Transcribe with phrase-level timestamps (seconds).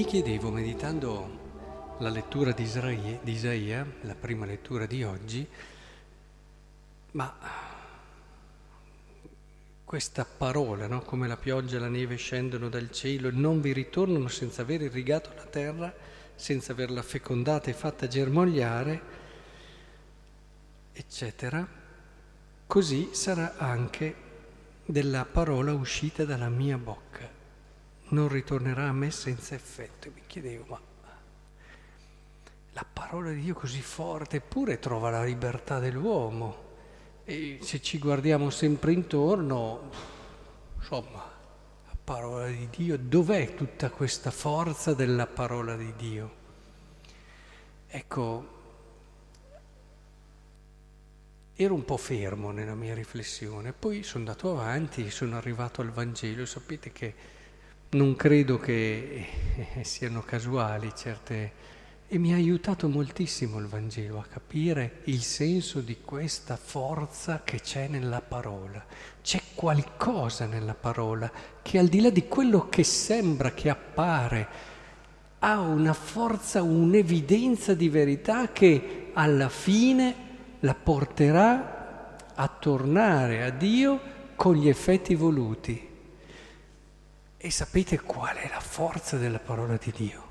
[0.00, 5.46] Mi chiedevo, meditando la lettura di Isaia, di Isaia, la prima lettura di oggi,
[7.10, 7.36] ma
[9.84, 11.02] questa parola, no?
[11.02, 14.80] come la pioggia e la neve scendono dal cielo e non vi ritornano senza aver
[14.80, 15.94] irrigato la terra,
[16.34, 19.02] senza averla fecondata e fatta germogliare,
[20.94, 21.68] eccetera,
[22.66, 24.14] così sarà anche
[24.82, 27.39] della parola uscita dalla mia bocca
[28.10, 30.08] non ritornerà a me senza effetto.
[30.08, 30.80] E mi chiedevo, ma
[32.72, 36.68] la parola di Dio così forte eppure trova la libertà dell'uomo.
[37.24, 39.90] E se ci guardiamo sempre intorno,
[40.76, 41.22] insomma,
[41.86, 46.38] la parola di Dio, dov'è tutta questa forza della parola di Dio?
[47.86, 48.58] Ecco,
[51.54, 56.46] ero un po' fermo nella mia riflessione, poi sono andato avanti, sono arrivato al Vangelo,
[56.46, 57.14] sapete che
[57.90, 59.26] non credo che
[59.74, 61.68] eh, siano casuali certe...
[62.12, 67.60] E mi ha aiutato moltissimo il Vangelo a capire il senso di questa forza che
[67.60, 68.84] c'è nella parola.
[69.22, 71.30] C'è qualcosa nella parola
[71.62, 74.48] che al di là di quello che sembra, che appare,
[75.38, 80.14] ha una forza, un'evidenza di verità che alla fine
[80.60, 84.00] la porterà a tornare a Dio
[84.34, 85.89] con gli effetti voluti.
[87.42, 90.24] E sapete qual è la forza della parola di Dio?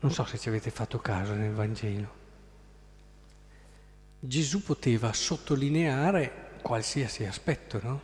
[0.00, 2.20] Non so se ci avete fatto caso nel Vangelo.
[4.20, 8.02] Gesù poteva sottolineare qualsiasi aspetto, no?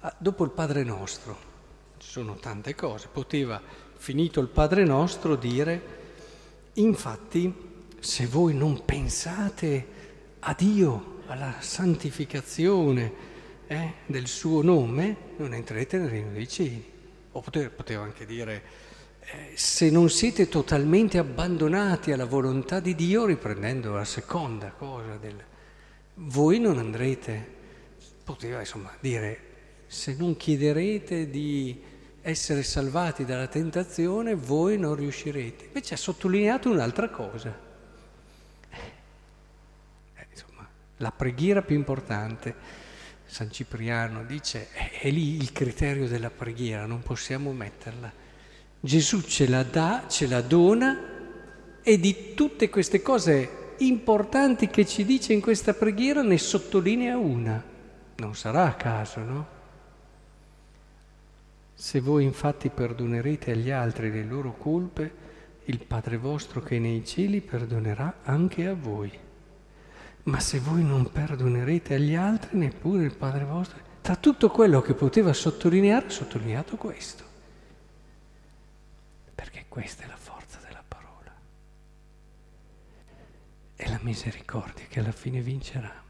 [0.00, 1.38] Ah, dopo il Padre nostro,
[1.96, 3.58] ci sono tante cose, poteva,
[3.96, 5.82] finito il Padre nostro, dire,
[6.74, 9.86] infatti, se voi non pensate
[10.40, 13.32] a Dio, alla santificazione,
[13.66, 16.92] eh, del suo nome, non entrerete nel regno dei cieli.
[17.32, 18.62] O poteva anche dire,
[19.20, 25.42] eh, se non siete totalmente abbandonati alla volontà di Dio, riprendendo la seconda cosa, del,
[26.14, 27.52] voi non andrete.
[28.22, 29.40] Poteva insomma dire,
[29.86, 31.82] se non chiederete di
[32.22, 35.64] essere salvati dalla tentazione, voi non riuscirete.
[35.66, 37.58] Invece ha sottolineato un'altra cosa.
[38.70, 40.66] Eh, insomma,
[40.98, 42.82] la preghiera più importante
[43.34, 48.12] San Cipriano dice, è lì il criterio della preghiera, non possiamo metterla.
[48.78, 55.04] Gesù ce la dà, ce la dona e di tutte queste cose importanti che ci
[55.04, 57.60] dice in questa preghiera ne sottolinea una.
[58.14, 59.46] Non sarà a caso, no?
[61.74, 65.12] Se voi infatti perdonerete agli altri le loro colpe,
[65.64, 69.23] il Padre vostro che è nei cieli perdonerà anche a voi.
[70.24, 74.94] Ma se voi non perdonerete agli altri, neppure il Padre vostro, tra tutto quello che
[74.94, 77.24] poteva sottolineare, ha sottolineato questo.
[79.34, 81.30] Perché questa è la forza della parola.
[83.76, 86.02] È la misericordia che alla fine vincerà.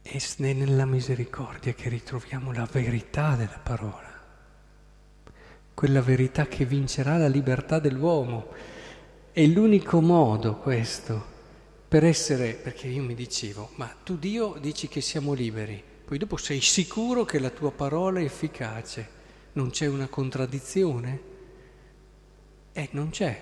[0.00, 4.14] È nella misericordia che ritroviamo la verità della parola,
[5.74, 8.48] quella verità che vincerà la libertà dell'uomo.
[9.32, 11.34] È l'unico modo questo
[11.88, 16.36] per essere, perché io mi dicevo, ma tu Dio dici che siamo liberi, poi dopo
[16.36, 19.08] sei sicuro che la tua parola è efficace,
[19.52, 21.20] non c'è una contraddizione?
[22.72, 23.40] Eh, non c'è,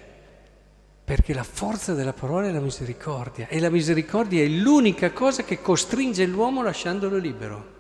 [1.05, 5.63] perché la forza della parola è la misericordia e la misericordia è l'unica cosa che
[5.63, 7.73] costringe l'uomo lasciandolo libero.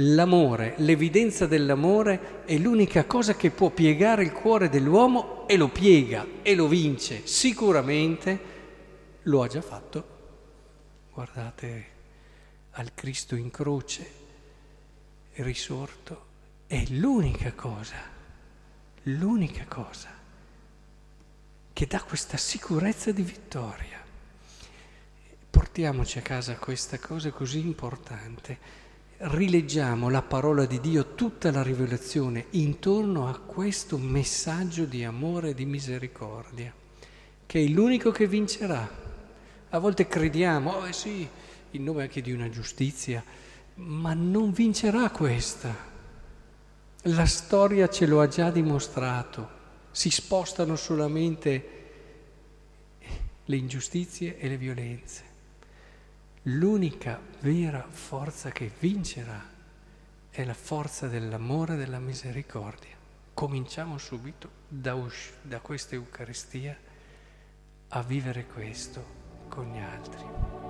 [0.00, 6.24] L'amore, l'evidenza dell'amore è l'unica cosa che può piegare il cuore dell'uomo e lo piega
[6.42, 8.56] e lo vince sicuramente
[9.28, 10.16] lo ha già fatto.
[11.12, 11.96] Guardate
[12.72, 14.10] al Cristo in croce,
[15.34, 16.26] risorto,
[16.66, 17.96] è l'unica cosa,
[19.02, 20.16] l'unica cosa
[21.72, 24.04] che dà questa sicurezza di vittoria.
[25.50, 28.86] Portiamoci a casa questa cosa così importante.
[29.18, 35.54] Rileggiamo la parola di Dio, tutta la rivelazione, intorno a questo messaggio di amore e
[35.54, 36.72] di misericordia,
[37.46, 39.07] che è l'unico che vincerà.
[39.70, 41.28] A volte crediamo, oh eh sì,
[41.72, 43.22] in nome anche di una giustizia,
[43.74, 45.74] ma non vincerà questa.
[47.02, 49.56] La storia ce lo ha già dimostrato.
[49.90, 51.76] Si spostano solamente
[53.44, 55.24] le ingiustizie e le violenze.
[56.42, 59.44] L'unica vera forza che vincerà
[60.30, 62.96] è la forza dell'amore e della misericordia.
[63.34, 66.76] Cominciamo subito da, us- da questa Eucaristia
[67.88, 69.27] a vivere questo
[69.58, 70.67] con gli altri.